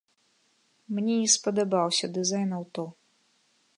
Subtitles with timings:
[0.95, 2.83] Мне не спадабаўся дызайн аўто.